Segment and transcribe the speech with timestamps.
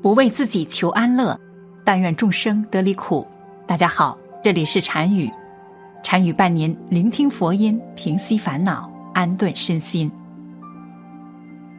[0.00, 1.38] 不为自己求安乐，
[1.84, 3.26] 但愿众生得离苦。
[3.66, 5.28] 大家好，这里是禅语，
[6.04, 10.10] 禅语伴您聆听佛音，平息烦恼，安顿身心。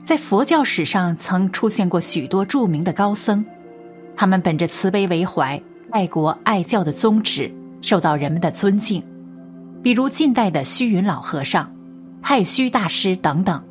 [0.04, 3.45] 在佛教史上，曾出现过许多著名的高僧，
[4.18, 7.49] 他们本着慈悲为怀、爱国爱教的宗旨，
[7.81, 9.01] 受到人们的尊敬。
[9.81, 11.71] 比如近代的虚云老和尚、
[12.21, 13.63] 太虚大师等等。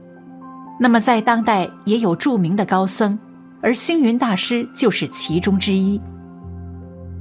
[0.80, 3.18] 那么在当代也有著名的高僧，
[3.60, 6.00] 而星云大师就是其中之一。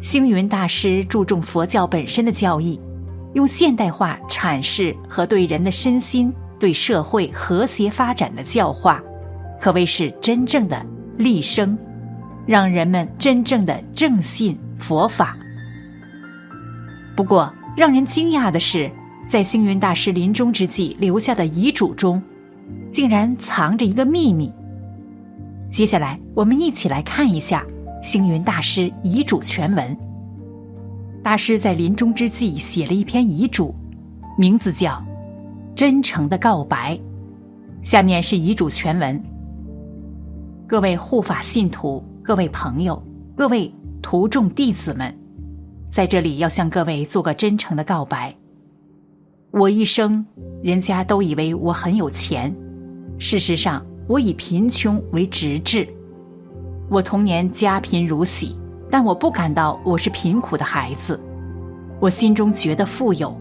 [0.01, 2.79] 星云大师注重佛教本身的教义，
[3.33, 9.01] 用现代化阐释和对人的身心、对社会和谐发展的教化，
[9.59, 10.85] 可谓是真正的
[11.17, 11.77] 立生，
[12.45, 15.35] 让人们真正的正信佛法。
[17.15, 18.91] 不过，让人惊讶的是，
[19.25, 22.21] 在星云大师临终之际留下的遗嘱中。
[22.91, 24.51] 竟然藏着一个秘密。
[25.69, 27.65] 接下来，我们一起来看一下
[28.01, 29.97] 星云大师遗嘱全文。
[31.21, 33.75] 大师在临终之际写了一篇遗嘱，
[34.37, 34.91] 名字叫
[35.75, 36.95] 《真诚的告白》。
[37.83, 39.21] 下面是遗嘱全文：
[40.65, 43.01] 各位护法信徒、各位朋友、
[43.35, 45.13] 各位徒众弟子们，
[45.89, 48.33] 在这里要向各位做个真诚的告白。
[49.51, 50.25] 我一生，
[50.63, 52.55] 人家都以为我很有钱。
[53.19, 55.87] 事实上，我以贫穷为直至。
[56.89, 58.55] 我童年家贫如洗，
[58.89, 61.19] 但我不感到我是贫苦的孩子。
[61.99, 63.35] 我心中觉得富有。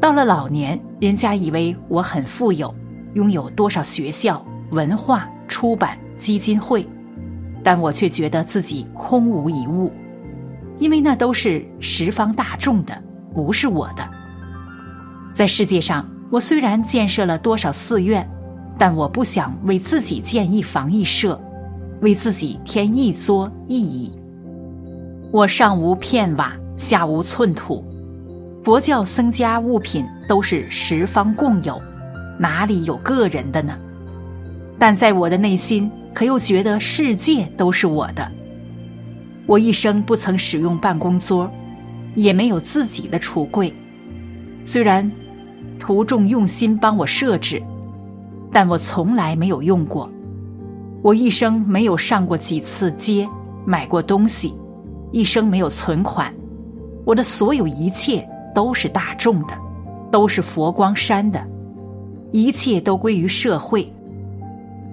[0.00, 2.74] 到了老年，人家以为我很富有，
[3.14, 6.84] 拥有多少学校、文化、出版基金会，
[7.62, 9.92] 但我却觉得自己空无一物，
[10.78, 14.10] 因为那都是十方大众的，不是我的。
[15.32, 18.28] 在世界上，我虽然建设了多少寺院。
[18.78, 21.40] 但我不想为自己建一房一舍，
[22.00, 24.12] 为自己添一桌一椅。
[25.30, 27.84] 我上无片瓦，下无寸土，
[28.64, 31.80] 佛教僧家物品都是十方共有，
[32.38, 33.78] 哪里有个人的呢？
[34.78, 38.32] 但在我的内心，可又觉得世界都是我的。
[39.46, 41.50] 我一生不曾使用办公桌，
[42.14, 43.74] 也没有自己的橱柜，
[44.64, 45.10] 虽然
[45.78, 47.62] 徒众用心帮我设置。
[48.52, 50.10] 但我从来没有用过，
[51.02, 53.28] 我一生没有上过几次街，
[53.64, 54.52] 买过东西，
[55.12, 56.32] 一生没有存款，
[57.04, 59.54] 我的所有一切都是大众的，
[60.10, 61.40] 都是佛光山的，
[62.32, 63.90] 一切都归于社会。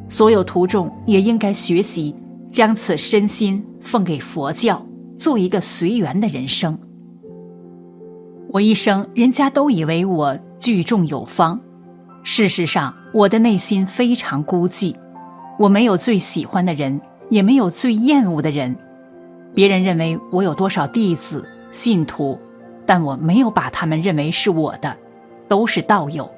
[0.09, 2.15] 所有徒众也应该学习，
[2.51, 4.81] 将此身心奉给佛教，
[5.17, 6.77] 做一个随缘的人生。
[8.49, 11.59] 我一生，人家都以为我聚众有方。
[12.23, 14.95] 事实上，我的内心非常孤寂，
[15.57, 18.75] 我没有最喜欢的人，也没有最厌恶的人。
[19.55, 22.39] 别人认为我有多少弟子、信徒，
[22.85, 24.95] 但我没有把他们认为是我的，
[25.47, 26.29] 都是道友。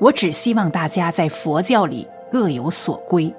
[0.00, 3.32] 我只希望大家在佛教里各有所归。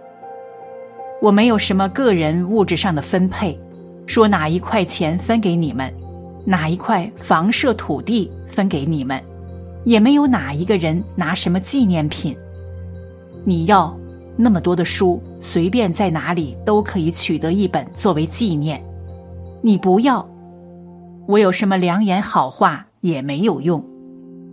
[1.22, 3.60] 我没有什么个人物质上的分配，
[4.08, 5.94] 说哪一块钱分给你们，
[6.46, 9.22] 哪一块房舍土地分给你们。
[9.84, 12.36] 也没有哪一个人拿什么纪念品。
[13.46, 13.96] 你要
[14.36, 18.84] 那么多的书，随便在哪里都可以取得一本作为纪念。
[19.62, 20.28] 你不要，
[21.28, 23.84] 我有什么良言好话也没有用。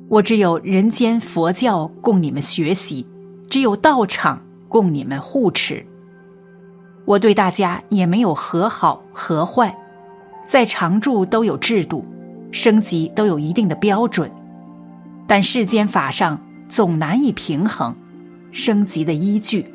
[0.08, 3.06] 我只有人间佛教供你们学习，
[3.48, 5.86] 只有道场供你们护持。
[7.04, 9.76] 我对大家也没有和好和坏，
[10.44, 12.04] 在常住都有制度，
[12.50, 14.30] 升级都有一定的标准。
[15.26, 17.94] 但世间法上总难以平衡
[18.52, 19.72] 升级的依据。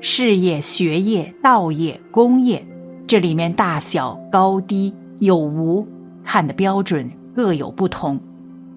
[0.00, 2.66] 事业、学业、道业、功业，
[3.06, 5.86] 这里面大小、高低、有无，
[6.24, 8.18] 看的标准各有不同，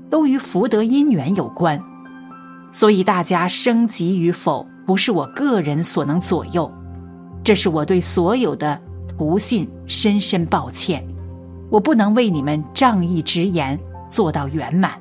[0.09, 1.81] 都与福德因缘有关。
[2.71, 6.69] 所以大家升级与否，不是我个人所能左右。
[7.43, 8.81] 这是我对所有的
[9.17, 11.05] 不信深深抱歉，
[11.69, 13.79] 我不能为你们仗义直言，
[14.09, 14.99] 做到圆满。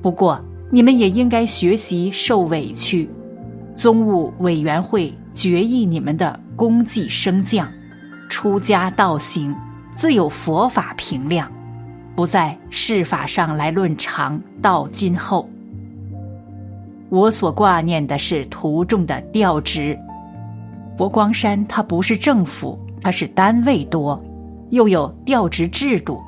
[0.00, 0.44] 不过，
[0.74, 3.06] 你们也应该学习受委屈。
[3.76, 7.70] 宗务委员会决议你们的功绩升降，
[8.30, 9.54] 出家道行
[9.94, 11.52] 自有佛法评量，
[12.16, 15.46] 不在事法上来论长到今后。
[17.10, 19.98] 我所挂念的是途中的调职。
[20.96, 24.22] 佛光山它不是政府，它是单位多，
[24.70, 26.22] 又有调职制度。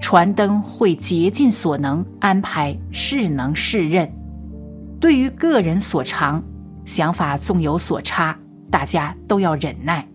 [0.00, 4.10] 传灯会竭尽所能安排适能适任，
[5.00, 6.42] 对于个人所长，
[6.84, 8.36] 想法纵有所差，
[8.70, 10.06] 大家都要忍耐。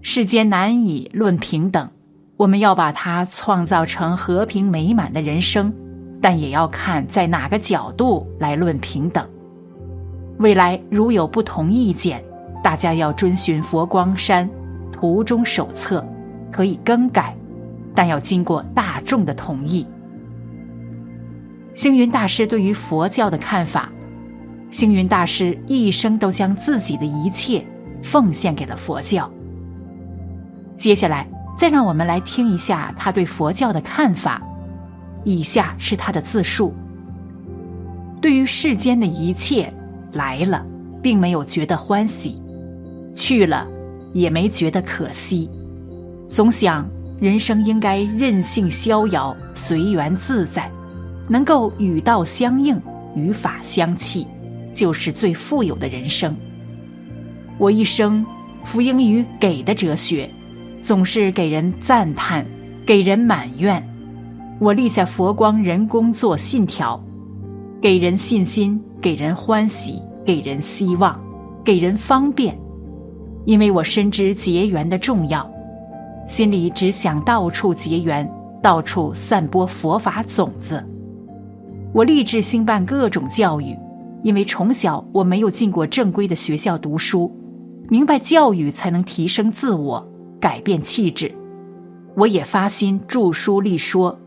[0.00, 1.90] 世间难以论平等，
[2.36, 5.72] 我们要把它创造成和平美满的人生，
[6.20, 9.28] 但也要看在哪个角度来论平等。
[10.38, 12.22] 未来如有不同意见，
[12.62, 14.48] 大家要遵循佛光山
[14.92, 16.02] 图中手册，
[16.50, 17.36] 可以更改，
[17.98, 19.84] 但要经过大众的同意。
[21.74, 23.90] 星云大师对于佛教的看法，
[24.70, 27.66] 星云大师一生都将自己的一切
[28.00, 29.28] 奉献给了佛教。
[30.76, 34.40] 接下来，再让我们来听一下他对佛教的看法。
[35.24, 36.72] 以下是他的自述：
[38.20, 39.74] 对于世间的一切。
[40.12, 40.64] 来了，
[41.02, 42.40] 并没有觉得欢喜；
[43.12, 43.66] 去了，
[44.12, 45.50] 也没觉得可惜。
[46.28, 46.88] 总想
[47.20, 50.70] 人生应该任性逍遥、随缘自在，
[51.28, 52.80] 能够与道相应、
[53.16, 54.26] 与法相契，
[54.72, 56.36] 就是最富有的人生。
[57.58, 58.24] 我一生
[58.64, 60.30] 服膺于给的哲学，
[60.80, 62.46] 总是给人赞叹，
[62.86, 63.82] 给人满愿。
[64.60, 67.02] 我立下佛光人工作信条。
[67.80, 71.16] 给人信心，给人欢喜，给人希望，
[71.64, 72.58] 给人方便，
[73.44, 75.48] 因为我深知结缘的重要，
[76.28, 78.30] 心里只想到处结缘，
[78.62, 80.86] 到处散播佛法种子。
[81.94, 83.74] 我立志兴办各种教育，
[84.22, 87.34] 因为从小我没有进过正规的学校读书，
[87.88, 90.06] 明白教育才能提升自我，
[90.38, 91.34] 改变气质。
[92.14, 94.20] 我也发心著书立说，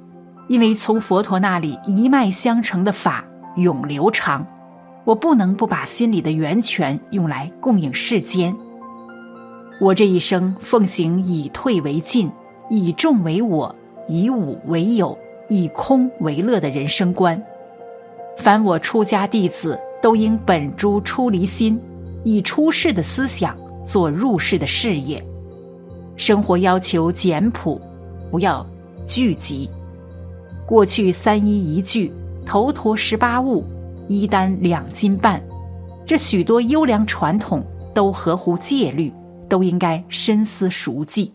[0.47, 3.23] 因为从佛陀那里一脉相承的法。
[3.57, 4.47] 永流长，
[5.03, 8.55] 我不能不把心里的源泉用来供应世间。
[9.81, 12.31] 我这一生奉行以退为进，
[12.69, 13.75] 以众为我，
[14.07, 15.17] 以武为友，
[15.49, 17.43] 以空为乐的人生观。
[18.37, 21.81] 凡我出家弟子，都应本诸出离心，
[22.23, 25.25] 以出世的思想做入世的事业。
[26.15, 27.81] 生活要求简朴，
[28.29, 28.63] 不要
[29.07, 29.67] 聚集。
[30.67, 32.13] 过去三衣一具。
[32.43, 33.63] 头陀十八物，
[34.07, 35.41] 一担两斤半，
[36.05, 37.63] 这许多优良传统
[37.93, 39.13] 都合乎戒律，
[39.51, 41.29] 都应该深思熟记。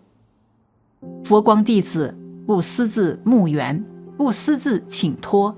[1.23, 2.17] 佛光弟子
[2.47, 3.85] 不私自募缘，
[4.17, 5.55] 不私自请托，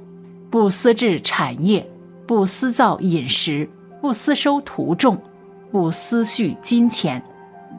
[0.50, 1.88] 不私置产业，
[2.26, 3.70] 不私造饮食，
[4.00, 5.16] 不私收徒众，
[5.70, 7.22] 不私蓄金钱，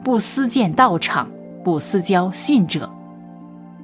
[0.02, 1.30] 不私建道场，
[1.62, 2.90] 不私交信者。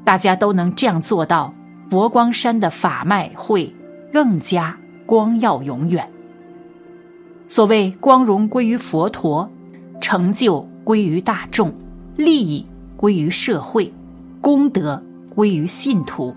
[0.02, 1.52] 大家都能这样做到。
[1.90, 3.72] 佛光山的法脉会
[4.12, 6.10] 更加光耀永远。
[7.46, 9.48] 所谓光荣归于佛陀，
[10.00, 11.74] 成就归于大众，
[12.14, 12.64] 利益
[12.96, 13.92] 归于社会，
[14.40, 15.02] 功德
[15.34, 16.32] 归于信徒。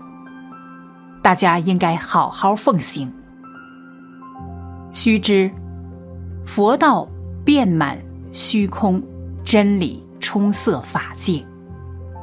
[1.22, 3.12] 大家应该好好奉行。
[4.90, 5.48] 须知，
[6.44, 7.08] 佛道
[7.44, 7.96] 遍满
[8.32, 9.00] 虚空，
[9.44, 11.46] 真理充塞法界，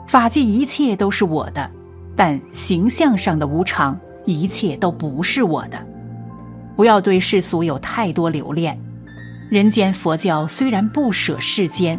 [0.05, 1.71] 法界一切都是我的。
[2.13, 5.79] 但形象上的无常，一切都不是我的。
[6.75, 8.77] 不要对世俗有太多留恋。
[9.49, 11.97] 人间佛教虽然不舍世间，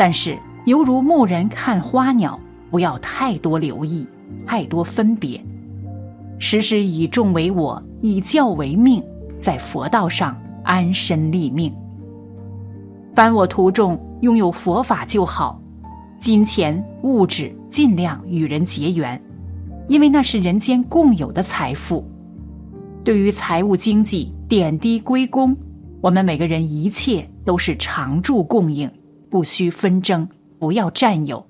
[0.00, 4.06] 但是犹如牧人看花鸟，不要太多留意，
[4.46, 5.38] 太多分别。
[6.38, 9.04] 时时以众为我，以教为命，
[9.38, 11.70] 在佛道上安身立命。
[13.14, 15.60] 凡我徒众拥有佛法就好，
[16.18, 19.22] 金钱物质尽量与人结缘。
[19.86, 22.02] 因为那是人间共有的财富，
[23.04, 25.54] 对于财务经济点滴归功，
[26.00, 28.90] 我们每个人一切都是常住供应，
[29.30, 31.46] 不需纷争，不要占有。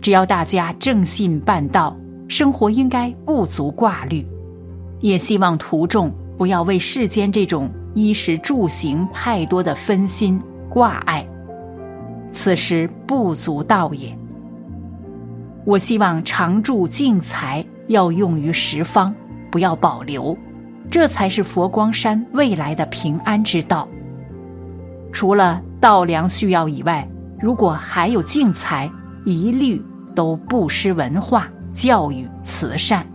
[0.00, 1.96] 只要大家正信办道，
[2.28, 4.26] 生活应该不足挂虑。
[5.00, 11.26] 也希望徒众不要为世间这种衣食住行太多的分心挂碍，
[12.30, 14.16] 此时不足道也。
[15.64, 19.14] 我希望常住净财要用于十方，
[19.50, 20.36] 不要保留，
[20.90, 23.88] 这才是佛光山未来的平安之道。
[25.12, 27.08] 除了稻粮需要以外，
[27.40, 28.90] 如果还有净财，
[29.24, 29.82] 一律
[30.14, 33.06] 都不失文化、教育、慈善。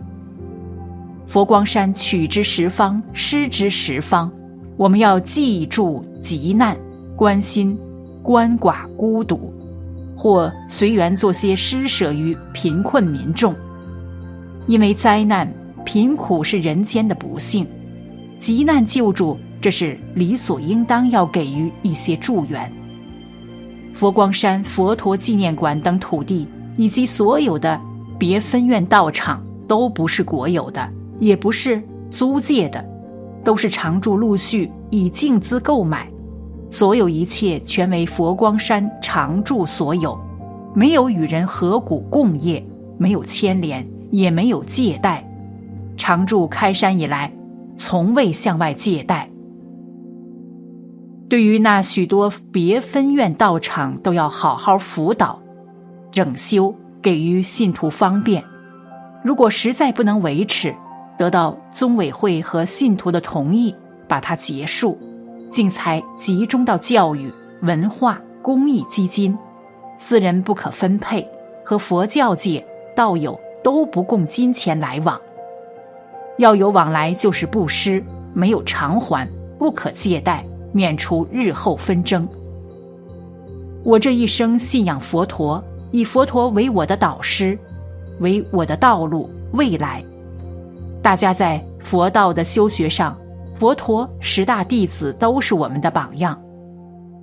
[1.28, 4.30] 佛光山取之十方，施之十方，
[4.76, 6.76] 我们要记住急难，
[7.16, 7.78] 关心
[8.22, 9.52] 鳏寡孤独。
[10.18, 13.54] 或随缘做些施舍于贫困民众，
[14.66, 15.48] 因为灾难、
[15.84, 17.66] 贫苦是人间的不幸，
[18.38, 22.72] 急难救助这是理所应当要给予一些助缘。
[23.96, 26.46] 佛光山佛陀纪念馆等土地
[26.76, 27.80] 以及所有的
[28.16, 31.82] 别分院道场都不是国有的，也不是
[32.12, 32.88] 租借的，
[33.42, 36.08] 都是常住陆续以净资购买，
[36.70, 40.16] 所有一切全为佛光山常住所有，
[40.76, 42.64] 没有与人合股共业，
[42.98, 45.28] 没有牵连，也没有借贷。
[45.96, 47.32] 常住开山以来，
[47.76, 49.28] 从未向外借贷。
[51.28, 55.40] 对于那许多别分院道场，都要好好辅导、
[56.12, 58.44] 整修，给予信徒方便。
[59.24, 60.72] 如果实在不能维持，
[61.18, 63.74] 得到宗委会和信徒的同意，
[64.06, 64.96] 把它结束，
[65.50, 69.36] 净财集中到教育、文化、公益基金，
[69.98, 71.28] 私人不可分配，
[71.64, 72.64] 和佛教界
[72.94, 75.20] 道友都不共金钱来往。
[76.38, 79.28] 要有往来就是布施，没有偿还，
[79.58, 80.44] 不可借贷。
[80.72, 82.28] 免除日后纷争。
[83.82, 87.58] 我这一生信仰佛陀，以佛陀为我的导师，
[88.20, 90.04] 为我的道路未来。
[91.00, 93.16] 大家在佛道的修学上，
[93.54, 96.36] 佛陀十大弟子都是我们的榜样，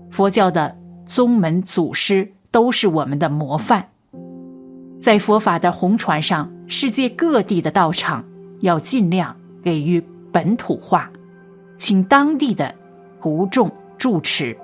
[0.10, 0.74] 佛教的
[1.06, 3.90] 宗门祖师都是我们的模范。
[5.02, 8.24] 在佛法的红船上，世界各地的道场
[8.62, 11.12] 要尽量给予本土化，
[11.78, 12.74] 请当地的。
[13.24, 14.58] 不众住持，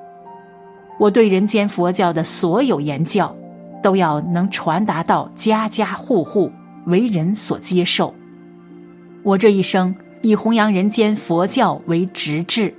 [0.99, 3.33] 我对人间佛教的所有言教，
[3.81, 6.51] 都要能传达到家家户户，
[6.85, 8.13] 为人所接受。
[9.23, 12.75] 我这一生以弘扬人间佛教为直志。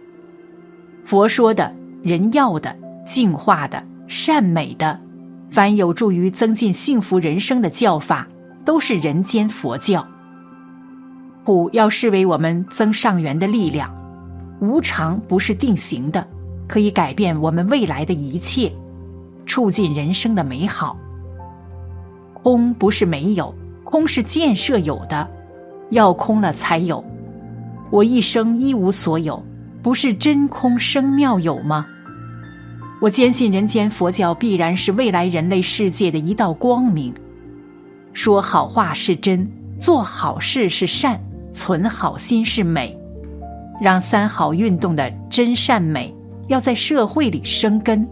[1.07, 5.01] 佛说的、人要的、净化的、善美的，
[5.51, 8.29] 凡有助于增进幸福人生的教法，
[8.67, 10.07] 都是人间佛教。
[11.43, 14.00] 苦要视为我们增上缘的力量。
[14.61, 16.27] 无常不是定型的，
[16.69, 18.71] 可以改变我们未来的一切，
[19.47, 20.99] 促进人生的美好。
[22.35, 25.29] 空不是没有，空是建设有的，
[25.91, 27.03] 要空了才有。
[27.91, 29.43] 我一生一无所有，
[29.83, 31.87] 不是真空生妙有吗？
[33.01, 37.15] 我坚信人间佛教必然是未来人类世界的一道光明。
[38.13, 41.19] 说好话是真，做好事是善，
[41.51, 43.00] 存好心是美。
[43.81, 46.15] 让三好运动的真善美
[46.49, 48.07] 要在社会里生根，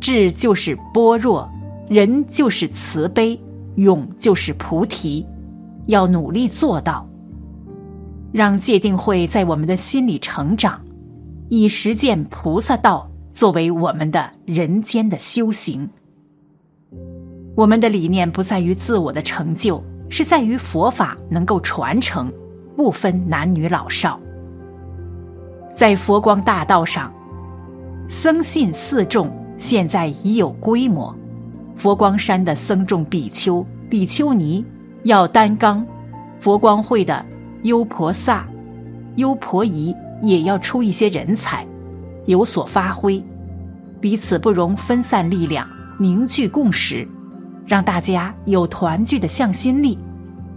[0.00, 1.48] 智就是般若，
[1.88, 3.38] 仁就是慈悲，
[3.76, 5.26] 勇就是菩提，
[5.86, 7.06] 要努力做到。
[8.32, 10.80] 让戒定慧在我们的心里成长，
[11.48, 15.90] 以实践菩萨道作为我们的人间的修行。
[17.56, 22.32] 我们的理念不在于自我的成就，是在于佛法能够传承，
[22.76, 24.18] 不分男女老少。
[25.80, 27.10] 在佛光大道上，
[28.06, 31.16] 僧信四众现在已有规模。
[31.74, 34.62] 佛光山的僧众比丘、比丘尼
[35.04, 35.82] 要担纲，
[36.38, 37.24] 佛光会的
[37.62, 38.46] 优婆萨、
[39.16, 41.66] 优婆夷也要出一些人才，
[42.26, 43.18] 有所发挥。
[44.02, 45.66] 彼此不容分散力量，
[45.98, 47.08] 凝聚共识，
[47.66, 49.98] 让大家有团聚的向心力，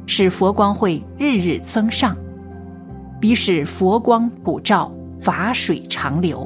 [0.06, 2.14] 使佛光会日日增上，
[3.22, 4.92] 彼使佛光普照。
[5.24, 6.46] 法水长流，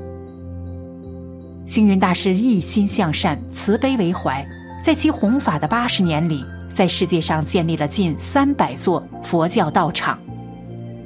[1.65, 4.47] 星云大师一心向善，慈悲为怀，
[4.79, 10.19] 在其弘法的八十年里，在世界上建立了近三百座佛教道场，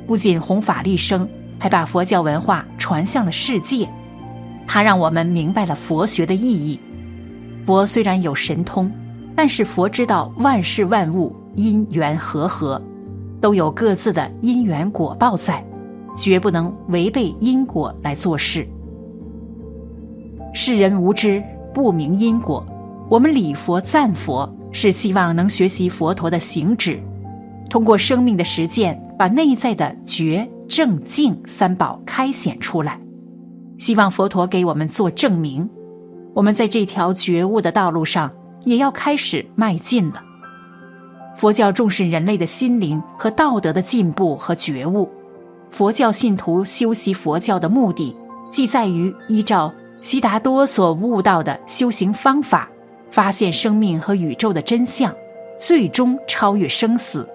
[0.06, 1.26] 不仅弘法立生，
[1.58, 3.88] 还把佛教文化传向了世界。
[4.68, 6.78] 他让我们明白了佛学的意义。
[7.66, 8.92] 佛虽然有神通，
[9.34, 12.82] 但是佛知道万事万物因缘和合，
[13.40, 15.66] 都有各自的因缘果报在。
[16.18, 18.68] 绝不能违背因果来做事。
[20.54, 21.42] 世人无知，
[21.74, 22.66] 不明因果。
[23.10, 27.00] 我们礼佛赞佛，是希望能学习佛陀的行止，
[27.70, 33.00] 通过生命的实践，把内在的觉、正、净三宝开显出来。
[33.80, 35.70] 希望佛陀给我们做证明。
[36.34, 38.32] 我们在这条觉悟的道路上，
[38.64, 40.24] 也要开始迈进了。
[41.36, 45.10] 佛教重视人类的心灵和道德的进步和觉悟。
[45.72, 48.16] 佛教信徒修习佛教的目的，
[48.50, 52.70] 即在于依照悉达多所悟到的修行方法，
[53.10, 55.16] 发现生命和宇宙的真相，
[55.58, 57.28] 最终超越生死，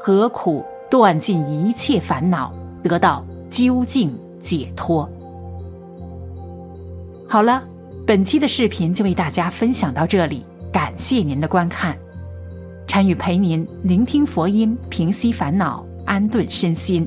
[0.00, 2.52] 何苦断尽一切烦恼，
[2.82, 5.08] 得到究竟解脱。
[7.28, 7.62] 好了，
[8.04, 11.96] 本期的视频就为大家分享到这里，感谢您的观看。
[12.86, 17.06] 禅语陪您聆听佛音，平息烦恼，安顿身心。